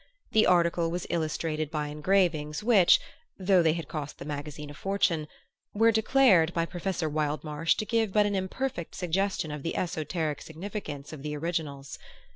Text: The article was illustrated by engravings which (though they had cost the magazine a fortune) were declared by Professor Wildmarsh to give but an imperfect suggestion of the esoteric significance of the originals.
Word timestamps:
The 0.31 0.47
article 0.47 0.89
was 0.89 1.05
illustrated 1.11 1.69
by 1.69 1.89
engravings 1.89 2.63
which 2.63 2.99
(though 3.37 3.61
they 3.61 3.73
had 3.73 3.87
cost 3.87 4.17
the 4.17 4.25
magazine 4.25 4.71
a 4.71 4.73
fortune) 4.73 5.27
were 5.75 5.91
declared 5.91 6.55
by 6.55 6.65
Professor 6.65 7.07
Wildmarsh 7.07 7.75
to 7.75 7.85
give 7.85 8.11
but 8.11 8.25
an 8.25 8.33
imperfect 8.33 8.95
suggestion 8.95 9.51
of 9.51 9.61
the 9.61 9.75
esoteric 9.75 10.41
significance 10.41 11.13
of 11.13 11.21
the 11.21 11.37
originals. 11.37 11.99